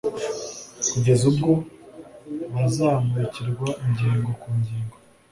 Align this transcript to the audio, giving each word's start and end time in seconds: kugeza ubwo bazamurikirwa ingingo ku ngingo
kugeza 0.91 1.23
ubwo 1.31 1.51
bazamurikirwa 2.53 3.69
ingingo 3.85 4.29
ku 4.41 4.49
ngingo 4.59 4.95